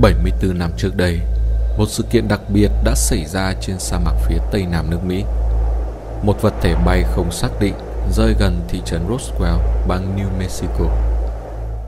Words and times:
74 0.00 0.58
năm 0.58 0.70
trước 0.76 0.96
đây, 0.96 1.20
một 1.78 1.86
sự 1.88 2.04
kiện 2.10 2.28
đặc 2.28 2.40
biệt 2.48 2.70
đã 2.84 2.94
xảy 2.94 3.24
ra 3.24 3.54
trên 3.60 3.78
sa 3.78 3.98
mạc 3.98 4.14
phía 4.28 4.38
tây 4.52 4.66
nam 4.70 4.90
nước 4.90 5.04
Mỹ. 5.06 5.24
Một 6.22 6.42
vật 6.42 6.54
thể 6.60 6.74
bay 6.86 7.04
không 7.14 7.32
xác 7.32 7.48
định 7.60 7.74
rơi 8.12 8.34
gần 8.38 8.60
thị 8.68 8.80
trấn 8.84 9.00
Roswell, 9.08 9.58
bang 9.88 10.16
New 10.16 10.38
Mexico. 10.38 10.84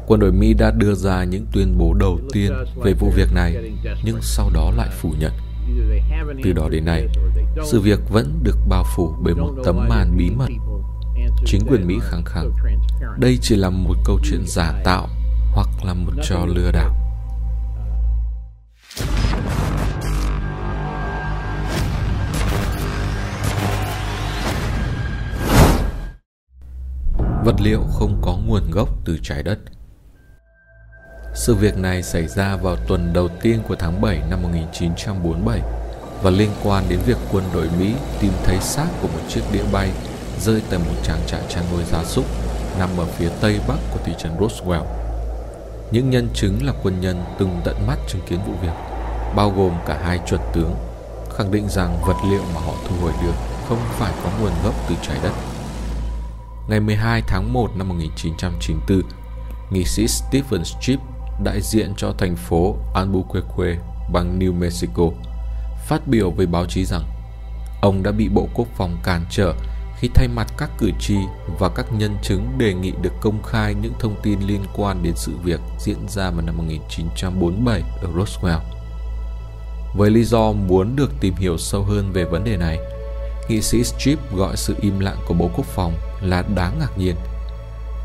Quân 0.07 0.21
đội 0.21 0.33
Mỹ 0.33 0.55
đã 0.55 0.71
đưa 0.71 0.95
ra 0.95 1.25
những 1.25 1.47
tuyên 1.53 1.79
bố 1.79 1.95
đầu 1.95 2.19
tiên 2.33 2.53
về 2.83 2.93
vụ 2.93 3.11
việc 3.17 3.33
này, 3.35 3.55
nhưng 4.05 4.19
sau 4.23 4.51
đó 4.55 4.71
lại 4.77 4.89
phủ 4.93 5.13
nhận. 5.19 5.33
Từ 6.45 6.53
đó 6.53 6.69
đến 6.71 6.85
nay, 6.85 7.07
sự 7.65 7.81
việc 7.81 8.01
vẫn 8.11 8.41
được 8.43 8.59
bao 8.69 8.85
phủ 8.97 9.15
bởi 9.23 9.35
một 9.35 9.53
tấm 9.65 9.89
màn 9.89 10.17
bí 10.17 10.31
mật. 10.31 10.49
Chính 11.47 11.67
quyền 11.67 11.87
Mỹ 11.87 11.95
khẳng 12.03 12.25
khẳng, 12.25 12.51
đây 13.19 13.39
chỉ 13.43 13.57
là 13.57 13.71
một 13.71 13.95
câu 14.05 14.19
chuyện 14.25 14.45
giả 14.47 14.73
tạo 14.85 15.09
hoặc 15.55 15.69
là 15.85 15.95
một 15.95 16.13
trò 16.23 16.47
lừa 16.47 16.71
đảo. 16.73 17.00
Liệu 27.63 27.81
không 27.93 28.19
có 28.23 28.37
nguồn 28.47 28.71
gốc 28.71 28.89
từ 29.05 29.19
trái 29.23 29.43
đất 29.43 29.59
sự 31.35 31.55
việc 31.55 31.79
này 31.79 32.03
xảy 32.03 32.29
ra 32.29 32.57
vào 32.57 32.77
tuần 32.77 33.13
đầu 33.13 33.29
tiên 33.43 33.63
của 33.69 33.75
tháng 33.75 34.01
7 34.01 34.23
năm 34.31 34.43
1947 34.43 35.61
và 36.23 36.31
liên 36.31 36.51
quan 36.65 36.85
đến 36.89 36.99
việc 37.07 37.17
quân 37.33 37.45
đội 37.55 37.69
Mỹ 37.79 37.95
tìm 38.21 38.33
thấy 38.45 38.61
xác 38.61 38.87
của 39.03 39.09
một 39.09 39.21
chiếc 39.29 39.41
đĩa 39.53 39.65
bay 39.73 39.91
rơi 40.41 40.63
tại 40.71 40.79
một 40.79 40.95
trang 41.03 41.21
trại 41.27 41.41
chăn 41.49 41.65
nuôi 41.73 41.85
gia 41.93 42.05
súc 42.05 42.25
nằm 42.79 42.89
ở 42.99 43.05
phía 43.05 43.29
tây 43.41 43.61
bắc 43.69 43.79
của 43.93 44.01
thị 44.05 44.13
trấn 44.19 44.33
Roswell. 44.39 44.85
Những 45.91 46.11
nhân 46.11 46.29
chứng 46.35 46.67
là 46.67 46.73
quân 46.83 47.01
nhân 47.01 47.25
từng 47.39 47.61
tận 47.65 47.87
mắt 47.87 47.97
chứng 48.09 48.23
kiến 48.29 48.39
vụ 48.47 48.53
việc, 48.63 48.75
bao 49.37 49.51
gồm 49.51 49.73
cả 49.87 50.01
hai 50.05 50.21
chuẩn 50.27 50.41
tướng, 50.55 50.75
khẳng 51.37 51.51
định 51.51 51.69
rằng 51.69 52.03
vật 52.07 52.17
liệu 52.31 52.43
mà 52.55 52.61
họ 52.61 52.73
thu 52.89 52.97
hồi 53.03 53.13
được 53.23 53.35
không 53.69 53.79
phải 53.91 54.13
có 54.25 54.31
nguồn 54.41 54.53
gốc 54.65 54.75
từ 54.89 54.95
trái 55.03 55.19
đất. 55.23 55.50
Ngày 56.71 56.81
12 56.81 57.23
tháng 57.27 57.53
1 57.53 57.71
năm 57.77 57.89
1994, 57.89 59.03
nghị 59.71 59.85
sĩ 59.85 60.07
Stephen 60.09 60.63
Schiff 60.63 60.99
đại 61.45 61.61
diện 61.61 61.93
cho 61.97 62.13
thành 62.19 62.37
phố 62.37 62.77
Albuquerque, 62.95 63.79
bang 64.13 64.39
New 64.39 64.55
Mexico, 64.55 65.03
phát 65.87 66.07
biểu 66.07 66.31
với 66.31 66.47
báo 66.47 66.67
chí 66.67 66.85
rằng 66.85 67.03
ông 67.83 68.03
đã 68.03 68.13
bị 68.13 68.29
Bộ 68.29 68.49
Quốc 68.55 68.69
phòng 68.77 68.97
cản 69.05 69.25
trở 69.31 69.55
khi 69.99 70.09
thay 70.15 70.29
mặt 70.29 70.47
các 70.59 70.71
cử 70.79 70.91
tri 71.01 71.17
và 71.59 71.69
các 71.69 71.87
nhân 71.93 72.17
chứng 72.23 72.59
đề 72.59 72.75
nghị 72.75 72.93
được 73.03 73.13
công 73.21 73.43
khai 73.43 73.75
những 73.75 73.95
thông 73.99 74.15
tin 74.23 74.41
liên 74.41 74.61
quan 74.77 75.03
đến 75.03 75.13
sự 75.17 75.33
việc 75.45 75.61
diễn 75.79 76.09
ra 76.09 76.31
vào 76.31 76.43
năm 76.43 76.57
1947 76.57 77.83
ở 78.03 78.09
Roswell. 78.17 78.61
Với 79.97 80.11
lý 80.11 80.25
do 80.25 80.53
muốn 80.53 80.97
được 80.97 81.11
tìm 81.21 81.35
hiểu 81.35 81.59
sâu 81.59 81.83
hơn 81.83 82.13
về 82.13 82.25
vấn 82.25 82.45
đề 82.45 82.57
này, 82.57 82.79
nghị 83.49 83.61
sĩ 83.61 83.85
Strip 83.85 84.19
gọi 84.37 84.57
sự 84.57 84.77
im 84.81 85.01
lặng 85.01 85.19
của 85.27 85.35
Bộ 85.35 85.51
Quốc 85.57 85.67
phòng 85.67 85.95
là 86.23 86.43
đáng 86.55 86.79
ngạc 86.79 86.99
nhiên. 86.99 87.17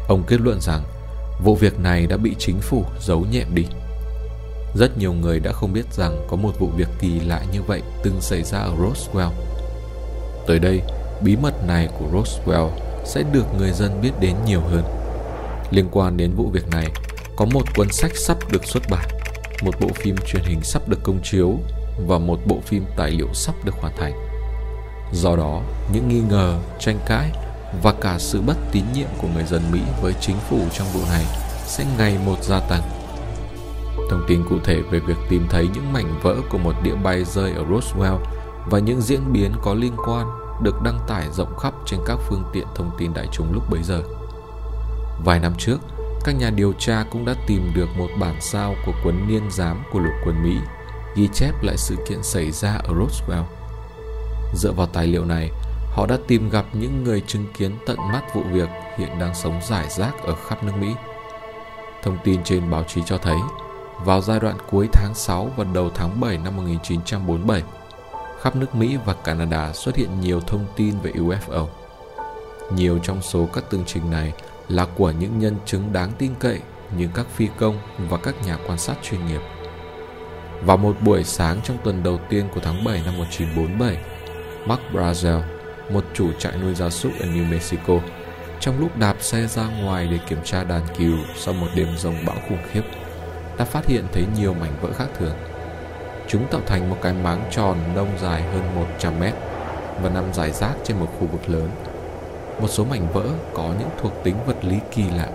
Ông 0.07 0.23
kết 0.27 0.41
luận 0.41 0.61
rằng 0.61 0.83
Vụ 1.43 1.55
việc 1.55 1.79
này 1.79 2.07
đã 2.07 2.17
bị 2.17 2.35
chính 2.39 2.59
phủ 2.61 2.85
giấu 3.01 3.25
nhẹm 3.31 3.55
đi. 3.55 3.65
Rất 4.75 4.97
nhiều 4.97 5.13
người 5.13 5.39
đã 5.39 5.51
không 5.51 5.73
biết 5.73 5.93
rằng 5.93 6.25
có 6.29 6.35
một 6.35 6.51
vụ 6.59 6.67
việc 6.67 6.87
kỳ 6.99 7.19
lạ 7.19 7.41
như 7.53 7.61
vậy 7.61 7.81
từng 8.03 8.21
xảy 8.21 8.43
ra 8.43 8.59
ở 8.59 8.71
Roswell. 8.75 9.31
Tới 10.47 10.59
đây, 10.59 10.81
bí 11.21 11.35
mật 11.35 11.67
này 11.67 11.89
của 11.99 12.05
Roswell 12.13 12.69
sẽ 13.05 13.23
được 13.31 13.45
người 13.57 13.71
dân 13.71 14.01
biết 14.01 14.11
đến 14.19 14.35
nhiều 14.45 14.61
hơn. 14.61 14.83
Liên 15.71 15.87
quan 15.91 16.17
đến 16.17 16.31
vụ 16.35 16.49
việc 16.53 16.67
này, 16.71 16.87
có 17.35 17.45
một 17.45 17.63
cuốn 17.75 17.91
sách 17.91 18.11
sắp 18.15 18.37
được 18.51 18.65
xuất 18.65 18.83
bản, 18.89 19.09
một 19.61 19.75
bộ 19.79 19.87
phim 19.95 20.15
truyền 20.27 20.43
hình 20.43 20.61
sắp 20.63 20.89
được 20.89 20.99
công 21.03 21.19
chiếu 21.23 21.57
và 22.07 22.17
một 22.17 22.39
bộ 22.45 22.59
phim 22.65 22.85
tài 22.97 23.11
liệu 23.11 23.27
sắp 23.33 23.55
được 23.63 23.75
hoàn 23.81 23.93
thành. 23.97 24.13
Do 25.13 25.35
đó, 25.35 25.61
những 25.93 26.07
nghi 26.07 26.21
ngờ, 26.29 26.57
tranh 26.79 26.99
cãi 27.05 27.31
và 27.83 27.93
cả 28.01 28.15
sự 28.19 28.41
bất 28.41 28.57
tín 28.71 28.83
nhiệm 28.93 29.07
của 29.17 29.27
người 29.33 29.43
dân 29.43 29.61
Mỹ 29.71 29.79
với 30.01 30.13
chính 30.21 30.37
phủ 30.49 30.59
trong 30.73 30.87
vụ 30.93 30.99
này 31.09 31.25
sẽ 31.65 31.85
ngày 31.97 32.17
một 32.25 32.43
gia 32.43 32.59
tăng. 32.59 32.81
Thông 34.09 34.25
tin 34.27 34.43
cụ 34.49 34.55
thể 34.63 34.81
về 34.81 34.99
việc 34.99 35.17
tìm 35.29 35.47
thấy 35.49 35.67
những 35.73 35.93
mảnh 35.93 36.19
vỡ 36.23 36.35
của 36.49 36.57
một 36.57 36.73
đĩa 36.83 36.95
bay 36.95 37.23
rơi 37.23 37.51
ở 37.51 37.63
Roswell 37.63 38.17
và 38.69 38.79
những 38.79 39.01
diễn 39.01 39.33
biến 39.33 39.51
có 39.61 39.73
liên 39.73 39.95
quan 40.07 40.27
được 40.63 40.81
đăng 40.81 40.99
tải 41.07 41.27
rộng 41.31 41.57
khắp 41.57 41.73
trên 41.85 41.99
các 42.05 42.19
phương 42.29 42.43
tiện 42.53 42.67
thông 42.75 42.91
tin 42.97 43.13
đại 43.13 43.27
chúng 43.31 43.53
lúc 43.53 43.63
bấy 43.69 43.83
giờ. 43.83 44.01
Vài 45.25 45.39
năm 45.39 45.53
trước, 45.57 45.77
các 46.23 46.35
nhà 46.35 46.49
điều 46.49 46.73
tra 46.79 47.05
cũng 47.11 47.25
đã 47.25 47.35
tìm 47.47 47.71
được 47.75 47.87
một 47.97 48.07
bản 48.19 48.35
sao 48.41 48.75
của 48.85 48.91
cuốn 49.03 49.27
niên 49.27 49.51
giám 49.51 49.83
của 49.93 49.99
lục 49.99 50.13
quân 50.25 50.43
Mỹ 50.43 50.57
ghi 51.15 51.29
chép 51.33 51.63
lại 51.63 51.77
sự 51.77 51.95
kiện 52.09 52.23
xảy 52.23 52.51
ra 52.51 52.73
ở 52.73 52.93
Roswell. 52.93 53.43
Dựa 54.53 54.71
vào 54.71 54.87
tài 54.87 55.07
liệu 55.07 55.25
này, 55.25 55.51
Họ 55.95 56.05
đã 56.05 56.17
tìm 56.27 56.49
gặp 56.49 56.65
những 56.73 57.03
người 57.03 57.21
chứng 57.27 57.45
kiến 57.57 57.71
tận 57.85 57.97
mắt 57.97 58.21
vụ 58.33 58.41
việc 58.51 58.69
hiện 58.97 59.19
đang 59.19 59.35
sống 59.35 59.59
rải 59.63 59.89
rác 59.89 60.23
ở 60.23 60.35
khắp 60.35 60.63
nước 60.63 60.71
Mỹ. 60.79 60.87
Thông 62.03 62.17
tin 62.23 62.43
trên 62.43 62.69
báo 62.71 62.83
chí 62.83 63.01
cho 63.05 63.17
thấy, 63.17 63.37
vào 64.03 64.21
giai 64.21 64.39
đoạn 64.39 64.57
cuối 64.71 64.87
tháng 64.93 65.13
6 65.15 65.49
và 65.57 65.63
đầu 65.63 65.89
tháng 65.95 66.19
7 66.19 66.37
năm 66.37 66.55
1947, 66.55 67.63
khắp 68.41 68.55
nước 68.55 68.75
Mỹ 68.75 68.97
và 69.05 69.13
Canada 69.13 69.73
xuất 69.73 69.95
hiện 69.95 70.21
nhiều 70.21 70.39
thông 70.39 70.65
tin 70.75 70.99
về 70.99 71.11
UFO. 71.11 71.67
Nhiều 72.75 72.99
trong 73.03 73.21
số 73.21 73.47
các 73.53 73.63
tường 73.69 73.83
trình 73.85 74.11
này 74.11 74.33
là 74.69 74.85
của 74.85 75.11
những 75.11 75.39
nhân 75.39 75.55
chứng 75.65 75.93
đáng 75.93 76.11
tin 76.17 76.33
cậy 76.39 76.59
như 76.97 77.09
các 77.13 77.25
phi 77.35 77.47
công 77.57 77.79
và 78.09 78.17
các 78.17 78.35
nhà 78.45 78.57
quan 78.67 78.77
sát 78.77 78.95
chuyên 79.03 79.25
nghiệp. 79.25 79.41
Vào 80.61 80.77
một 80.77 80.95
buổi 81.01 81.23
sáng 81.23 81.59
trong 81.63 81.77
tuần 81.83 82.03
đầu 82.03 82.19
tiên 82.29 82.47
của 82.53 82.59
tháng 82.63 82.83
7 82.83 83.01
năm 83.05 83.17
1947, 83.17 83.97
Mark 84.67 84.81
Brazel, 84.93 85.54
một 85.89 86.05
chủ 86.13 86.31
trại 86.39 86.57
nuôi 86.57 86.75
gia 86.75 86.89
súc 86.89 87.11
ở 87.19 87.25
New 87.25 87.49
Mexico, 87.51 87.93
trong 88.59 88.79
lúc 88.79 88.97
đạp 88.97 89.15
xe 89.19 89.47
ra 89.47 89.67
ngoài 89.81 90.07
để 90.11 90.19
kiểm 90.29 90.39
tra 90.43 90.63
đàn 90.63 90.81
cừu 90.97 91.17
sau 91.35 91.53
một 91.53 91.67
đêm 91.75 91.87
rông 91.97 92.25
bão 92.25 92.35
khủng 92.49 92.63
khiếp, 92.71 92.81
đã 93.57 93.65
phát 93.65 93.85
hiện 93.85 94.05
thấy 94.11 94.23
nhiều 94.37 94.53
mảnh 94.53 94.73
vỡ 94.81 94.89
khác 94.93 95.07
thường. 95.19 95.35
Chúng 96.27 96.47
tạo 96.47 96.61
thành 96.65 96.89
một 96.89 96.97
cái 97.01 97.13
máng 97.13 97.43
tròn 97.51 97.77
nông 97.95 98.09
dài 98.21 98.41
hơn 98.41 98.75
100 98.75 99.19
mét 99.19 99.33
và 100.01 100.09
nằm 100.09 100.33
rải 100.33 100.51
rác 100.51 100.73
trên 100.83 100.97
một 100.97 101.07
khu 101.19 101.27
vực 101.27 101.49
lớn. 101.49 101.69
Một 102.61 102.67
số 102.67 102.85
mảnh 102.85 103.07
vỡ 103.13 103.25
có 103.53 103.73
những 103.79 103.89
thuộc 104.01 104.13
tính 104.23 104.35
vật 104.45 104.65
lý 104.65 104.79
kỳ 104.91 105.03
lạ. 105.17 105.27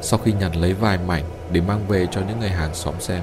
Sau 0.00 0.18
khi 0.18 0.32
nhặt 0.32 0.56
lấy 0.56 0.72
vài 0.72 0.98
mảnh 1.06 1.24
để 1.52 1.60
mang 1.60 1.86
về 1.88 2.06
cho 2.10 2.20
những 2.28 2.40
người 2.40 2.50
hàng 2.50 2.74
xóm 2.74 2.94
xem, 2.98 3.22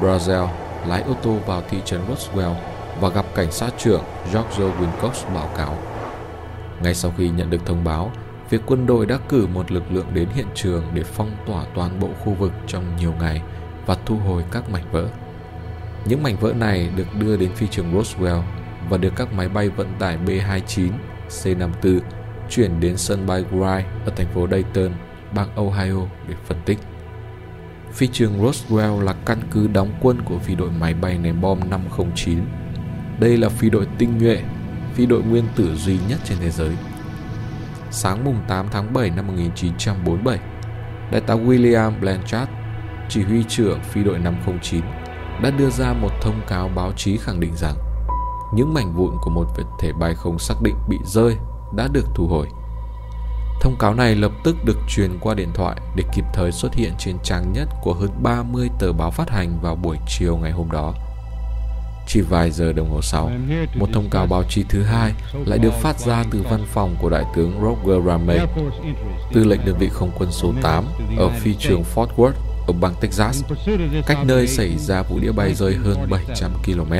Brazil 0.00 0.48
lái 0.86 1.02
ô 1.02 1.14
tô 1.22 1.36
vào 1.46 1.62
thị 1.70 1.78
trấn 1.84 2.00
Roswell 2.08 2.54
và 3.00 3.08
gặp 3.08 3.26
cảnh 3.34 3.52
sát 3.52 3.74
trưởng 3.78 4.02
George 4.24 4.56
Wilcox 4.58 5.34
báo 5.34 5.50
cáo. 5.56 5.78
Ngay 6.82 6.94
sau 6.94 7.12
khi 7.18 7.28
nhận 7.28 7.50
được 7.50 7.66
thông 7.66 7.84
báo, 7.84 8.12
việc 8.50 8.62
quân 8.66 8.86
đội 8.86 9.06
đã 9.06 9.18
cử 9.28 9.46
một 9.46 9.72
lực 9.72 9.92
lượng 9.92 10.06
đến 10.14 10.28
hiện 10.34 10.46
trường 10.54 10.84
để 10.94 11.02
phong 11.02 11.30
tỏa 11.46 11.64
toàn 11.74 12.00
bộ 12.00 12.08
khu 12.24 12.32
vực 12.32 12.52
trong 12.66 12.96
nhiều 12.96 13.14
ngày 13.20 13.42
và 13.86 13.96
thu 14.06 14.16
hồi 14.16 14.44
các 14.50 14.70
mảnh 14.70 14.84
vỡ. 14.92 15.08
Những 16.04 16.22
mảnh 16.22 16.36
vỡ 16.40 16.52
này 16.52 16.90
được 16.96 17.06
đưa 17.18 17.36
đến 17.36 17.52
phi 17.52 17.66
trường 17.66 17.92
Roswell 17.94 18.42
và 18.88 18.96
được 18.96 19.12
các 19.16 19.32
máy 19.32 19.48
bay 19.48 19.68
vận 19.68 19.88
tải 19.98 20.18
B-29, 20.26 20.90
C-54 21.28 22.00
chuyển 22.50 22.80
đến 22.80 22.96
sân 22.96 23.26
bay 23.26 23.44
Wright 23.52 23.82
ở 24.04 24.12
thành 24.16 24.26
phố 24.34 24.46
Dayton, 24.50 24.92
bang 25.34 25.48
Ohio 25.56 26.06
để 26.28 26.34
phân 26.44 26.58
tích. 26.64 26.78
Phi 27.92 28.06
trường 28.06 28.44
Roswell 28.44 29.00
là 29.00 29.14
căn 29.26 29.38
cứ 29.50 29.66
đóng 29.66 29.90
quân 30.00 30.22
của 30.24 30.38
phi 30.38 30.54
đội 30.54 30.70
máy 30.70 30.94
bay 30.94 31.18
ném 31.18 31.40
bom 31.40 31.60
509 31.70 32.38
đây 33.22 33.36
là 33.36 33.48
phi 33.48 33.70
đội 33.70 33.86
tinh 33.98 34.18
nhuệ, 34.18 34.42
phi 34.94 35.06
đội 35.06 35.22
nguyên 35.22 35.44
tử 35.56 35.74
duy 35.74 35.98
nhất 36.08 36.18
trên 36.24 36.38
thế 36.40 36.50
giới. 36.50 36.70
Sáng 37.90 38.24
mùng 38.24 38.36
8 38.48 38.66
tháng 38.70 38.92
7 38.92 39.10
năm 39.10 39.26
1947, 39.26 40.38
Đại 41.12 41.20
tá 41.20 41.34
William 41.34 42.00
Blanchard, 42.00 42.50
chỉ 43.08 43.22
huy 43.22 43.44
trưởng 43.48 43.80
phi 43.82 44.04
đội 44.04 44.18
509, 44.18 44.80
đã 45.42 45.50
đưa 45.50 45.70
ra 45.70 45.92
một 45.92 46.10
thông 46.22 46.40
cáo 46.48 46.68
báo 46.68 46.92
chí 46.96 47.16
khẳng 47.16 47.40
định 47.40 47.52
rằng 47.56 47.76
những 48.54 48.74
mảnh 48.74 48.94
vụn 48.96 49.14
của 49.22 49.30
một 49.30 49.46
vật 49.56 49.66
thể 49.80 49.92
bay 50.00 50.14
không 50.14 50.38
xác 50.38 50.54
định 50.62 50.76
bị 50.88 50.96
rơi 51.04 51.36
đã 51.76 51.88
được 51.92 52.06
thu 52.14 52.26
hồi. 52.26 52.46
Thông 53.60 53.76
cáo 53.78 53.94
này 53.94 54.14
lập 54.14 54.32
tức 54.44 54.56
được 54.64 54.78
truyền 54.88 55.18
qua 55.20 55.34
điện 55.34 55.50
thoại 55.54 55.76
để 55.96 56.04
kịp 56.14 56.24
thời 56.34 56.52
xuất 56.52 56.74
hiện 56.74 56.92
trên 56.98 57.16
trang 57.22 57.52
nhất 57.52 57.68
của 57.82 57.94
hơn 57.94 58.10
30 58.22 58.68
tờ 58.78 58.92
báo 58.92 59.10
phát 59.10 59.30
hành 59.30 59.58
vào 59.62 59.76
buổi 59.76 59.96
chiều 60.08 60.36
ngày 60.36 60.52
hôm 60.52 60.70
đó. 60.70 60.94
Chỉ 62.06 62.20
vài 62.20 62.50
giờ 62.50 62.72
đồng 62.72 62.90
hồ 62.90 63.02
sau, 63.02 63.30
một 63.74 63.88
thông 63.92 64.10
cáo 64.10 64.26
báo 64.26 64.44
chí 64.48 64.64
thứ 64.68 64.82
hai 64.82 65.12
lại 65.46 65.58
được 65.58 65.72
phát 65.80 66.00
ra 66.00 66.24
từ 66.30 66.42
văn 66.50 66.64
phòng 66.72 66.96
của 67.00 67.10
Đại 67.10 67.24
tướng 67.36 67.52
Roger 67.62 68.06
Ramey, 68.06 68.38
tư 69.32 69.44
lệnh 69.44 69.64
đơn 69.64 69.76
vị 69.78 69.88
không 69.92 70.10
quân 70.18 70.32
số 70.32 70.52
8 70.62 70.84
ở 71.18 71.28
phi 71.28 71.54
trường 71.54 71.84
Fort 71.94 72.08
Worth 72.16 72.32
ở 72.66 72.72
bang 72.80 72.94
Texas, 73.00 73.44
cách 74.06 74.18
nơi 74.24 74.46
xảy 74.46 74.78
ra 74.78 75.02
vụ 75.02 75.18
đĩa 75.18 75.32
bay 75.32 75.54
rơi 75.54 75.74
hơn 75.74 76.10
700 76.10 76.50
km. 76.64 76.92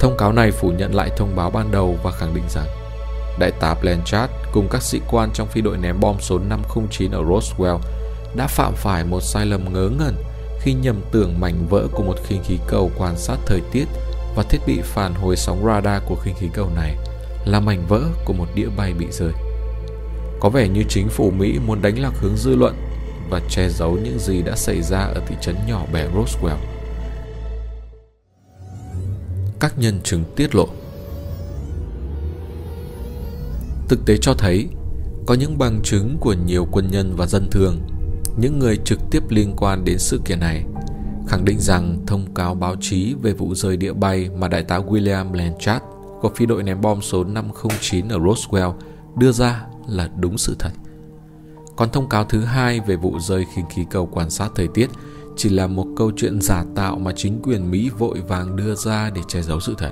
Thông 0.00 0.16
cáo 0.18 0.32
này 0.32 0.50
phủ 0.50 0.70
nhận 0.70 0.94
lại 0.94 1.10
thông 1.16 1.36
báo 1.36 1.50
ban 1.50 1.70
đầu 1.70 1.98
và 2.02 2.10
khẳng 2.10 2.34
định 2.34 2.44
rằng 2.48 2.66
Đại 3.38 3.50
tá 3.60 3.74
Blanchard 3.82 4.32
cùng 4.52 4.68
các 4.70 4.82
sĩ 4.82 5.00
quan 5.10 5.30
trong 5.34 5.48
phi 5.48 5.60
đội 5.60 5.76
ném 5.76 6.00
bom 6.00 6.16
số 6.20 6.38
509 6.38 7.10
ở 7.10 7.22
Roswell 7.22 7.78
đã 8.36 8.46
phạm 8.46 8.74
phải 8.76 9.04
một 9.04 9.20
sai 9.20 9.46
lầm 9.46 9.72
ngớ 9.72 9.90
ngẩn 9.98 10.14
khi 10.66 10.72
nhầm 10.72 11.00
tưởng 11.12 11.40
mảnh 11.40 11.66
vỡ 11.70 11.88
của 11.92 12.02
một 12.02 12.16
khinh 12.24 12.42
khí 12.44 12.58
cầu 12.68 12.90
quan 12.98 13.18
sát 13.18 13.36
thời 13.46 13.60
tiết 13.72 13.84
và 14.36 14.42
thiết 14.42 14.58
bị 14.66 14.80
phản 14.82 15.14
hồi 15.14 15.36
sóng 15.36 15.64
radar 15.66 16.02
của 16.08 16.16
khinh 16.16 16.34
khí 16.38 16.48
cầu 16.52 16.70
này 16.76 16.96
là 17.44 17.60
mảnh 17.60 17.86
vỡ 17.88 18.02
của 18.24 18.32
một 18.32 18.46
đĩa 18.54 18.68
bay 18.76 18.92
bị 18.92 19.06
rơi. 19.10 19.32
Có 20.40 20.48
vẻ 20.48 20.68
như 20.68 20.84
chính 20.88 21.08
phủ 21.08 21.30
Mỹ 21.30 21.58
muốn 21.66 21.82
đánh 21.82 21.98
lạc 21.98 22.12
hướng 22.20 22.36
dư 22.36 22.56
luận 22.56 22.74
và 23.30 23.40
che 23.48 23.68
giấu 23.68 23.98
những 24.04 24.18
gì 24.18 24.42
đã 24.42 24.56
xảy 24.56 24.82
ra 24.82 24.98
ở 24.98 25.22
thị 25.26 25.34
trấn 25.40 25.56
nhỏ 25.68 25.86
bé 25.92 26.08
Roswell. 26.14 26.56
Các 29.60 29.78
nhân 29.78 30.00
chứng 30.04 30.24
tiết 30.36 30.54
lộ 30.54 30.68
Thực 33.88 34.06
tế 34.06 34.16
cho 34.20 34.34
thấy, 34.34 34.68
có 35.26 35.34
những 35.34 35.58
bằng 35.58 35.80
chứng 35.82 36.16
của 36.20 36.32
nhiều 36.32 36.68
quân 36.72 36.88
nhân 36.90 37.14
và 37.16 37.26
dân 37.26 37.50
thường, 37.50 37.80
những 38.36 38.58
người 38.58 38.76
trực 38.84 38.98
tiếp 39.10 39.22
liên 39.28 39.54
quan 39.56 39.84
đến 39.84 39.98
sự 39.98 40.20
kiện 40.24 40.40
này, 40.40 40.64
khẳng 41.26 41.44
định 41.44 41.58
rằng 41.60 41.98
thông 42.06 42.34
cáo 42.34 42.54
báo 42.54 42.76
chí 42.80 43.14
về 43.22 43.32
vụ 43.32 43.54
rơi 43.54 43.76
địa 43.76 43.92
bay 43.92 44.30
mà 44.38 44.48
đại 44.48 44.62
tá 44.62 44.78
William 44.78 45.30
Blanchard 45.30 45.84
của 46.20 46.30
phi 46.34 46.46
đội 46.46 46.62
ném 46.62 46.80
bom 46.80 47.02
số 47.02 47.24
509 47.24 48.08
ở 48.08 48.18
Roswell 48.18 48.72
đưa 49.16 49.32
ra 49.32 49.66
là 49.88 50.10
đúng 50.16 50.38
sự 50.38 50.56
thật. 50.58 50.70
Còn 51.76 51.90
thông 51.90 52.08
cáo 52.08 52.24
thứ 52.24 52.40
hai 52.40 52.80
về 52.80 52.96
vụ 52.96 53.18
rơi 53.18 53.44
khinh 53.54 53.64
khí 53.70 53.84
cầu 53.90 54.06
quan 54.12 54.30
sát 54.30 54.52
thời 54.54 54.68
tiết 54.68 54.90
chỉ 55.36 55.48
là 55.48 55.66
một 55.66 55.86
câu 55.96 56.12
chuyện 56.16 56.40
giả 56.40 56.64
tạo 56.74 56.98
mà 56.98 57.12
chính 57.16 57.42
quyền 57.42 57.70
Mỹ 57.70 57.90
vội 57.98 58.20
vàng 58.20 58.56
đưa 58.56 58.74
ra 58.74 59.10
để 59.14 59.20
che 59.28 59.42
giấu 59.42 59.60
sự 59.60 59.74
thật. 59.78 59.90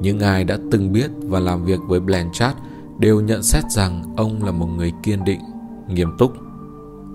Những 0.00 0.20
ai 0.20 0.44
đã 0.44 0.58
từng 0.70 0.92
biết 0.92 1.10
và 1.22 1.40
làm 1.40 1.64
việc 1.64 1.80
với 1.86 2.00
Blanchard 2.00 2.58
đều 2.98 3.20
nhận 3.20 3.42
xét 3.42 3.64
rằng 3.70 4.14
ông 4.16 4.44
là 4.44 4.52
một 4.52 4.66
người 4.66 4.92
kiên 5.02 5.24
định, 5.24 5.40
nghiêm 5.88 6.08
túc, 6.18 6.32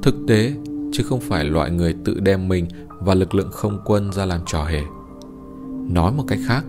thực 0.03 0.15
tế 0.27 0.53
chứ 0.91 1.03
không 1.03 1.19
phải 1.19 1.43
loại 1.45 1.71
người 1.71 1.95
tự 2.05 2.19
đem 2.19 2.47
mình 2.47 2.67
và 2.99 3.13
lực 3.13 3.35
lượng 3.35 3.51
không 3.51 3.79
quân 3.85 4.11
ra 4.11 4.25
làm 4.25 4.41
trò 4.45 4.63
hề. 4.63 4.81
Nói 5.89 6.11
một 6.11 6.23
cách 6.27 6.39
khác, 6.47 6.65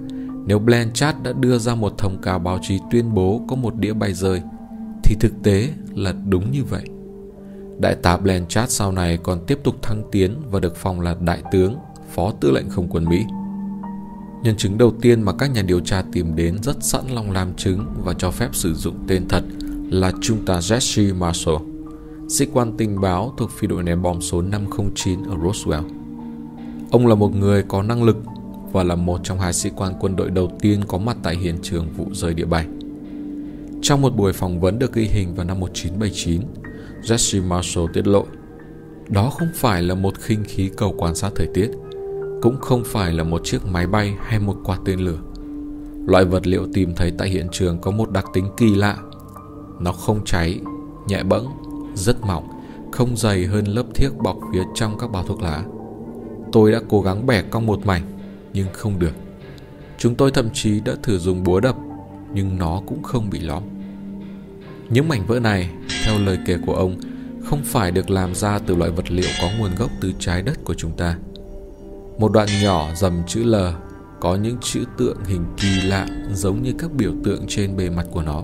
nếu 0.46 0.58
Blanchard 0.58 1.18
đã 1.22 1.32
đưa 1.32 1.58
ra 1.58 1.74
một 1.74 1.98
thông 1.98 2.22
cáo 2.22 2.38
báo 2.38 2.58
chí 2.62 2.78
tuyên 2.90 3.14
bố 3.14 3.40
có 3.48 3.56
một 3.56 3.76
đĩa 3.76 3.92
bay 3.92 4.12
rơi, 4.12 4.42
thì 5.04 5.16
thực 5.20 5.32
tế 5.42 5.68
là 5.94 6.14
đúng 6.28 6.50
như 6.52 6.64
vậy. 6.64 6.84
Đại 7.80 7.94
tá 7.94 8.16
Blanchard 8.16 8.72
sau 8.72 8.92
này 8.92 9.18
còn 9.22 9.46
tiếp 9.46 9.58
tục 9.64 9.82
thăng 9.82 10.02
tiến 10.12 10.36
và 10.50 10.60
được 10.60 10.76
phong 10.76 11.00
là 11.00 11.16
đại 11.20 11.42
tướng, 11.52 11.76
phó 12.14 12.32
tư 12.40 12.50
lệnh 12.50 12.68
không 12.68 12.88
quân 12.90 13.04
Mỹ. 13.04 13.24
Nhân 14.42 14.56
chứng 14.56 14.78
đầu 14.78 14.92
tiên 15.00 15.22
mà 15.22 15.32
các 15.32 15.50
nhà 15.52 15.62
điều 15.62 15.80
tra 15.80 16.02
tìm 16.12 16.36
đến 16.36 16.58
rất 16.62 16.76
sẵn 16.84 17.02
lòng 17.10 17.30
làm 17.30 17.54
chứng 17.54 17.86
và 18.04 18.14
cho 18.14 18.30
phép 18.30 18.48
sử 18.52 18.74
dụng 18.74 18.94
tên 19.06 19.28
thật 19.28 19.44
là 19.90 20.12
Trung 20.20 20.38
tá 20.46 20.58
Jesse 20.58 21.18
Marshall, 21.18 21.73
sĩ 22.28 22.46
quan 22.52 22.72
tình 22.76 23.00
báo 23.00 23.34
thuộc 23.36 23.50
phi 23.50 23.66
đội 23.66 23.82
ném 23.82 24.02
bom 24.02 24.20
số 24.20 24.42
509 24.42 25.22
ở 25.22 25.36
Roswell. 25.36 25.82
Ông 26.90 27.06
là 27.06 27.14
một 27.14 27.34
người 27.34 27.62
có 27.62 27.82
năng 27.82 28.04
lực 28.04 28.16
và 28.72 28.82
là 28.82 28.94
một 28.94 29.20
trong 29.24 29.38
hai 29.38 29.52
sĩ 29.52 29.70
quan 29.76 29.92
quân 30.00 30.16
đội 30.16 30.30
đầu 30.30 30.50
tiên 30.60 30.80
có 30.88 30.98
mặt 30.98 31.16
tại 31.22 31.36
hiện 31.36 31.56
trường 31.62 31.88
vụ 31.96 32.06
rơi 32.12 32.34
địa 32.34 32.44
bay. 32.44 32.66
Trong 33.82 34.00
một 34.00 34.16
buổi 34.16 34.32
phỏng 34.32 34.60
vấn 34.60 34.78
được 34.78 34.92
ghi 34.92 35.04
hình 35.04 35.34
vào 35.34 35.46
năm 35.46 35.60
1979, 35.60 36.40
Jesse 37.02 37.48
Marshall 37.48 37.86
tiết 37.92 38.06
lộ 38.06 38.26
đó 39.08 39.30
không 39.30 39.48
phải 39.54 39.82
là 39.82 39.94
một 39.94 40.14
khinh 40.20 40.44
khí 40.44 40.70
cầu 40.76 40.94
quan 40.98 41.14
sát 41.14 41.32
thời 41.36 41.46
tiết, 41.54 41.70
cũng 42.42 42.56
không 42.60 42.82
phải 42.86 43.12
là 43.12 43.24
một 43.24 43.40
chiếc 43.44 43.66
máy 43.66 43.86
bay 43.86 44.14
hay 44.20 44.38
một 44.38 44.56
quả 44.64 44.78
tên 44.84 45.00
lửa. 45.00 45.18
Loại 46.06 46.24
vật 46.24 46.46
liệu 46.46 46.66
tìm 46.74 46.94
thấy 46.96 47.12
tại 47.18 47.28
hiện 47.28 47.46
trường 47.52 47.78
có 47.78 47.90
một 47.90 48.10
đặc 48.10 48.24
tính 48.34 48.46
kỳ 48.56 48.74
lạ. 48.74 48.96
Nó 49.80 49.92
không 49.92 50.20
cháy, 50.24 50.60
nhẹ 51.06 51.22
bẫng, 51.22 51.46
rất 51.94 52.22
mỏng, 52.22 52.48
không 52.92 53.16
dày 53.16 53.44
hơn 53.44 53.64
lớp 53.64 53.84
thiếc 53.94 54.10
bọc 54.18 54.36
phía 54.52 54.62
trong 54.74 54.98
các 54.98 55.10
bao 55.10 55.22
thuốc 55.22 55.42
lá. 55.42 55.64
Tôi 56.52 56.72
đã 56.72 56.80
cố 56.88 57.00
gắng 57.00 57.26
bẻ 57.26 57.42
cong 57.42 57.66
một 57.66 57.86
mảnh, 57.86 58.02
nhưng 58.52 58.66
không 58.72 58.98
được. 58.98 59.12
Chúng 59.98 60.14
tôi 60.14 60.30
thậm 60.30 60.48
chí 60.52 60.80
đã 60.80 60.92
thử 61.02 61.18
dùng 61.18 61.44
búa 61.44 61.60
đập, 61.60 61.76
nhưng 62.32 62.58
nó 62.58 62.82
cũng 62.86 63.02
không 63.02 63.30
bị 63.30 63.40
lõm. 63.40 63.62
Những 64.90 65.08
mảnh 65.08 65.26
vỡ 65.26 65.40
này, 65.40 65.70
theo 66.04 66.18
lời 66.18 66.38
kể 66.46 66.58
của 66.66 66.74
ông, 66.74 66.96
không 67.44 67.62
phải 67.64 67.90
được 67.90 68.10
làm 68.10 68.34
ra 68.34 68.58
từ 68.58 68.74
loại 68.74 68.90
vật 68.90 69.10
liệu 69.10 69.30
có 69.42 69.48
nguồn 69.58 69.74
gốc 69.78 69.90
từ 70.00 70.12
trái 70.18 70.42
đất 70.42 70.64
của 70.64 70.74
chúng 70.74 70.96
ta. 70.96 71.16
Một 72.18 72.32
đoạn 72.32 72.48
nhỏ 72.62 72.88
dầm 72.94 73.22
chữ 73.26 73.44
L 73.44 73.54
có 74.20 74.36
những 74.36 74.56
chữ 74.60 74.84
tượng 74.98 75.24
hình 75.24 75.44
kỳ 75.56 75.80
lạ 75.80 76.06
giống 76.32 76.62
như 76.62 76.74
các 76.78 76.92
biểu 76.92 77.12
tượng 77.24 77.44
trên 77.48 77.76
bề 77.76 77.90
mặt 77.90 78.06
của 78.10 78.22
nó. 78.22 78.42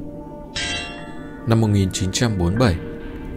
Năm 1.47 1.61
1947, 1.61 2.75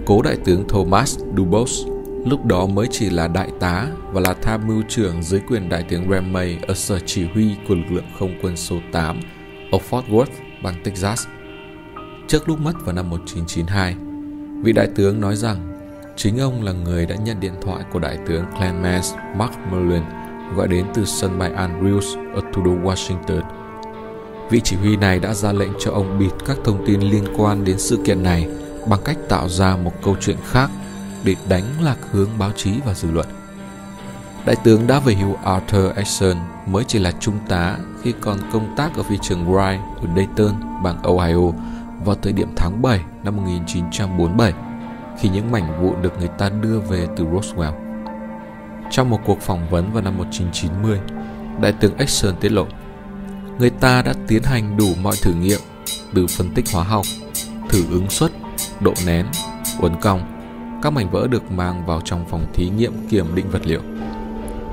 cố 0.06 0.22
đại 0.22 0.38
tướng 0.46 0.68
Thomas 0.68 1.20
Dubose 1.38 1.94
lúc 2.26 2.46
đó 2.46 2.66
mới 2.66 2.88
chỉ 2.92 3.10
là 3.10 3.28
đại 3.28 3.50
tá 3.60 3.88
và 4.12 4.22
là 4.22 4.34
tham 4.42 4.68
mưu 4.68 4.82
trưởng 4.90 5.24
dưới 5.24 5.42
quyền 5.48 5.70
đại 5.70 5.84
tướng 5.90 6.10
Ramey 6.10 6.58
ở 6.68 6.74
sở 6.74 7.00
chỉ 7.06 7.28
huy 7.34 7.56
của 7.68 7.76
lực 7.76 7.92
lượng 7.92 8.06
không 8.20 8.32
quân 8.42 8.58
số 8.58 8.76
8 8.92 9.20
ở 9.72 9.78
Fort 9.90 10.04
Worth, 10.10 10.26
bang 10.64 10.76
Texas. 10.84 11.28
Trước 12.28 12.50
lúc 12.50 12.60
mất 12.60 12.74
vào 12.86 12.96
năm 12.96 13.10
1992, 13.10 13.96
vị 14.64 14.72
đại 14.72 14.88
tướng 14.96 15.22
nói 15.22 15.36
rằng 15.36 15.58
chính 16.16 16.38
ông 16.38 16.64
là 16.64 16.72
người 16.72 17.06
đã 17.06 17.16
nhận 17.16 17.40
điện 17.40 17.54
thoại 17.62 17.84
của 17.92 18.00
đại 18.00 18.18
tướng 18.28 18.46
Clemens 18.58 19.14
McMullen 19.36 20.04
gọi 20.56 20.68
đến 20.68 20.86
từ 20.94 21.06
sân 21.06 21.40
bay 21.40 21.52
Andrews 21.52 22.34
ở 22.34 22.42
thủ 22.54 22.64
đô 22.64 22.72
Washington. 22.72 23.42
Vị 24.50 24.62
chỉ 24.64 24.76
huy 24.76 24.96
này 24.96 25.20
đã 25.20 25.34
ra 25.34 25.54
lệnh 25.54 25.72
cho 25.80 25.92
ông 25.92 26.20
bịt 26.20 26.32
các 26.46 26.58
thông 26.64 26.86
tin 26.86 27.02
liên 27.02 27.24
quan 27.38 27.66
đến 27.66 27.80
sự 27.80 28.00
kiện 28.06 28.24
này 28.24 28.48
bằng 28.88 29.00
cách 29.06 29.18
tạo 29.30 29.50
ra 29.50 29.76
một 29.76 29.92
câu 30.04 30.16
chuyện 30.22 30.38
khác 30.52 30.70
để 31.24 31.36
đánh 31.50 31.64
lạc 31.82 31.98
hướng 32.12 32.30
báo 32.40 32.52
chí 32.56 32.72
và 32.86 32.94
dư 32.94 33.12
luận. 33.12 33.28
Đại 34.46 34.56
tướng 34.64 34.88
đã 34.88 35.00
về 35.00 35.14
hưu 35.14 35.36
Arthur 35.44 35.96
Ashton 35.96 36.38
mới 36.68 36.84
chỉ 36.88 37.00
là 37.00 37.12
trung 37.12 37.40
tá 37.50 37.78
khi 38.02 38.14
còn 38.22 38.38
công 38.54 38.76
tác 38.78 38.96
ở 38.96 39.04
phi 39.04 39.18
trường 39.22 39.52
Wright 39.52 39.80
ở 40.02 40.08
Dayton, 40.16 40.56
bang 40.84 41.02
Ohio 41.04 41.52
vào 42.06 42.16
thời 42.22 42.34
điểm 42.34 42.50
tháng 42.56 42.82
7 42.82 43.00
năm 43.24 43.36
1947 43.36 44.54
khi 45.20 45.30
những 45.30 45.52
mảnh 45.52 45.82
vụn 45.82 46.02
được 46.02 46.20
người 46.20 46.30
ta 46.38 46.50
đưa 46.50 46.80
về 46.80 47.08
từ 47.18 47.26
Roswell. 47.26 47.74
Trong 48.92 49.10
một 49.10 49.20
cuộc 49.26 49.42
phỏng 49.42 49.70
vấn 49.70 49.94
vào 49.94 50.02
năm 50.02 50.18
1990, 50.18 51.00
Đại 51.62 51.72
tướng 51.72 51.98
Exxon 51.98 52.36
tiết 52.36 52.52
lộ 52.52 52.66
Người 53.60 53.70
ta 53.70 54.02
đã 54.02 54.14
tiến 54.28 54.44
hành 54.44 54.78
đủ 54.78 54.88
mọi 55.02 55.16
thử 55.22 55.34
nghiệm 55.34 55.60
từ 56.14 56.28
phân 56.28 56.50
tích 56.56 56.66
hóa 56.74 56.84
học, 56.84 57.06
thử 57.70 57.84
ứng 57.92 58.10
suất, 58.10 58.32
độ 58.80 58.94
nén, 59.06 59.26
uốn 59.80 59.96
cong. 60.02 60.22
Các 60.82 60.94
mảnh 60.94 61.10
vỡ 61.12 61.28
được 61.28 61.52
mang 61.52 61.86
vào 61.86 62.02
trong 62.02 62.26
phòng 62.26 62.46
thí 62.54 62.70
nghiệm 62.70 63.08
kiểm 63.10 63.36
định 63.36 63.50
vật 63.50 63.66
liệu. 63.66 63.82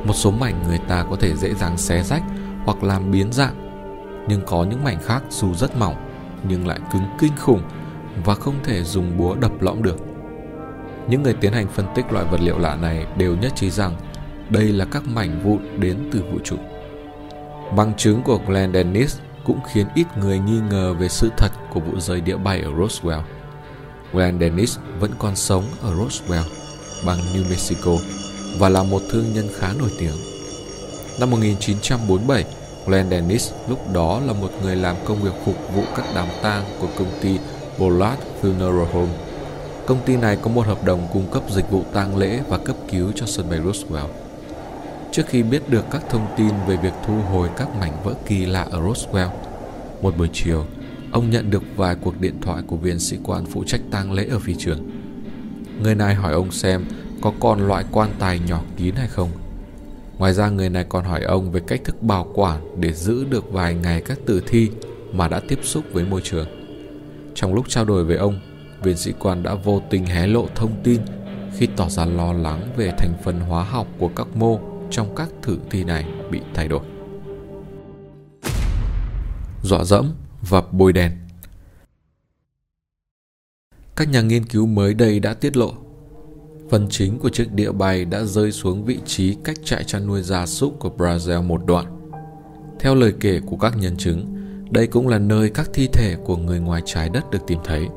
Một 0.04 0.14
số 0.14 0.30
mảnh 0.30 0.62
người 0.66 0.78
ta 0.88 1.04
có 1.10 1.16
thể 1.16 1.36
dễ 1.36 1.54
dàng 1.54 1.76
xé 1.76 2.02
rách 2.02 2.22
hoặc 2.64 2.82
làm 2.82 3.10
biến 3.10 3.32
dạng, 3.32 3.54
nhưng 4.28 4.40
có 4.46 4.64
những 4.64 4.84
mảnh 4.84 4.98
khác 5.02 5.22
dù 5.30 5.54
rất 5.54 5.76
mỏng 5.76 5.94
nhưng 6.48 6.66
lại 6.66 6.78
cứng 6.92 7.04
kinh 7.18 7.32
khủng 7.38 7.62
và 8.24 8.34
không 8.34 8.54
thể 8.64 8.82
dùng 8.82 9.18
búa 9.18 9.34
đập 9.34 9.52
lõm 9.60 9.82
được. 9.82 9.96
Những 11.08 11.22
người 11.22 11.34
tiến 11.34 11.52
hành 11.52 11.66
phân 11.68 11.86
tích 11.94 12.12
loại 12.12 12.24
vật 12.30 12.40
liệu 12.40 12.58
lạ 12.58 12.76
này 12.76 13.06
đều 13.16 13.36
nhất 13.36 13.52
trí 13.56 13.70
rằng 13.70 13.96
đây 14.50 14.64
là 14.64 14.84
các 14.84 15.02
mảnh 15.06 15.40
vụn 15.44 15.80
đến 15.80 16.08
từ 16.12 16.22
vũ 16.32 16.38
trụ. 16.44 16.56
Bằng 17.76 17.94
chứng 17.96 18.22
của 18.22 18.40
Glenn 18.46 18.72
Dennis 18.72 19.18
cũng 19.44 19.60
khiến 19.72 19.86
ít 19.94 20.06
người 20.16 20.38
nghi 20.38 20.60
ngờ 20.70 20.94
về 20.94 21.08
sự 21.08 21.30
thật 21.36 21.50
của 21.70 21.80
vụ 21.80 22.00
rơi 22.00 22.20
địa 22.20 22.36
bay 22.36 22.60
ở 22.60 22.70
Roswell. 22.70 23.22
Glenn 24.12 24.40
Dennis 24.40 24.78
vẫn 24.98 25.10
còn 25.18 25.36
sống 25.36 25.64
ở 25.82 25.94
Roswell, 25.94 26.42
bang 27.06 27.18
New 27.18 27.50
Mexico 27.50 27.96
và 28.58 28.68
là 28.68 28.82
một 28.82 29.02
thương 29.10 29.34
nhân 29.34 29.48
khá 29.58 29.72
nổi 29.78 29.90
tiếng. 29.98 30.16
Năm 31.20 31.30
1947, 31.30 32.44
Glenn 32.86 33.10
Dennis 33.10 33.52
lúc 33.68 33.92
đó 33.92 34.20
là 34.26 34.32
một 34.32 34.50
người 34.62 34.76
làm 34.76 34.96
công 35.04 35.22
việc 35.22 35.34
phục 35.44 35.56
vụ 35.74 35.82
các 35.96 36.04
đám 36.14 36.28
tang 36.42 36.64
của 36.80 36.88
công 36.98 37.10
ty 37.22 37.38
Bollard 37.78 38.22
Funeral 38.42 38.84
Home 38.84 39.12
Công 39.90 40.02
ty 40.06 40.16
này 40.16 40.36
có 40.42 40.50
một 40.50 40.66
hợp 40.66 40.84
đồng 40.84 41.08
cung 41.12 41.26
cấp 41.32 41.42
dịch 41.50 41.70
vụ 41.70 41.84
tang 41.92 42.16
lễ 42.16 42.40
và 42.48 42.58
cấp 42.58 42.76
cứu 42.90 43.12
cho 43.14 43.26
sân 43.26 43.50
bay 43.50 43.60
Roswell. 43.60 44.06
Trước 45.12 45.22
khi 45.26 45.42
biết 45.42 45.68
được 45.68 45.84
các 45.90 46.02
thông 46.10 46.26
tin 46.36 46.50
về 46.66 46.76
việc 46.76 46.92
thu 47.06 47.14
hồi 47.32 47.48
các 47.56 47.68
mảnh 47.80 47.92
vỡ 48.04 48.14
kỳ 48.26 48.46
lạ 48.46 48.66
ở 48.70 48.80
Roswell, 48.80 49.28
một 50.02 50.16
buổi 50.18 50.28
chiều, 50.32 50.64
ông 51.12 51.30
nhận 51.30 51.50
được 51.50 51.62
vài 51.76 51.94
cuộc 51.94 52.20
điện 52.20 52.34
thoại 52.40 52.62
của 52.66 52.76
viên 52.76 52.98
sĩ 52.98 53.18
quan 53.22 53.46
phụ 53.46 53.64
trách 53.64 53.80
tang 53.90 54.12
lễ 54.12 54.26
ở 54.30 54.38
phi 54.38 54.54
trường. 54.54 54.90
Người 55.82 55.94
này 55.94 56.14
hỏi 56.14 56.32
ông 56.32 56.52
xem 56.52 56.84
có 57.20 57.32
còn 57.40 57.68
loại 57.68 57.84
quan 57.92 58.10
tài 58.18 58.40
nhỏ 58.48 58.62
kín 58.76 58.94
hay 58.94 59.08
không. 59.08 59.30
Ngoài 60.18 60.32
ra 60.32 60.50
người 60.50 60.70
này 60.70 60.84
còn 60.88 61.04
hỏi 61.04 61.22
ông 61.22 61.50
về 61.50 61.60
cách 61.66 61.80
thức 61.84 62.02
bảo 62.02 62.30
quản 62.34 62.80
để 62.80 62.92
giữ 62.92 63.24
được 63.24 63.52
vài 63.52 63.74
ngày 63.74 64.02
các 64.02 64.18
tử 64.26 64.42
thi 64.46 64.70
mà 65.12 65.28
đã 65.28 65.40
tiếp 65.48 65.58
xúc 65.62 65.84
với 65.92 66.04
môi 66.04 66.20
trường. 66.24 66.48
Trong 67.34 67.54
lúc 67.54 67.68
trao 67.68 67.84
đổi 67.84 68.04
với 68.04 68.16
ông, 68.16 68.40
viên 68.82 68.96
sĩ 68.96 69.12
quan 69.18 69.42
đã 69.42 69.54
vô 69.54 69.82
tình 69.90 70.06
hé 70.06 70.26
lộ 70.26 70.46
thông 70.54 70.82
tin 70.84 71.00
khi 71.56 71.68
tỏ 71.76 71.88
ra 71.88 72.04
lo 72.04 72.32
lắng 72.32 72.72
về 72.76 72.92
thành 72.98 73.12
phần 73.24 73.40
hóa 73.40 73.64
học 73.64 73.86
của 73.98 74.10
các 74.16 74.26
mô 74.34 74.60
trong 74.90 75.14
các 75.16 75.28
thử 75.42 75.58
thi 75.70 75.84
này 75.84 76.04
bị 76.30 76.40
thay 76.54 76.68
đổi. 76.68 76.80
Dọa 79.62 79.84
dẫm 79.84 80.12
và 80.48 80.62
bôi 80.72 80.92
đen 80.92 81.12
Các 83.96 84.08
nhà 84.08 84.20
nghiên 84.20 84.44
cứu 84.44 84.66
mới 84.66 84.94
đây 84.94 85.20
đã 85.20 85.34
tiết 85.34 85.56
lộ 85.56 85.74
Phần 86.70 86.86
chính 86.90 87.18
của 87.18 87.28
chiếc 87.28 87.52
đĩa 87.52 87.72
bay 87.72 88.04
đã 88.04 88.24
rơi 88.24 88.52
xuống 88.52 88.84
vị 88.84 88.98
trí 89.06 89.36
cách 89.44 89.56
trại 89.64 89.84
chăn 89.84 90.06
nuôi 90.06 90.22
gia 90.22 90.46
súc 90.46 90.78
của 90.78 90.90
Brazil 90.98 91.42
một 91.42 91.66
đoạn. 91.66 91.86
Theo 92.80 92.94
lời 92.94 93.14
kể 93.20 93.40
của 93.46 93.56
các 93.56 93.76
nhân 93.76 93.96
chứng, 93.96 94.26
đây 94.70 94.86
cũng 94.86 95.08
là 95.08 95.18
nơi 95.18 95.50
các 95.50 95.70
thi 95.74 95.88
thể 95.92 96.16
của 96.24 96.36
người 96.36 96.60
ngoài 96.60 96.82
trái 96.84 97.08
đất 97.08 97.30
được 97.30 97.38
tìm 97.46 97.58
thấy. 97.64 97.88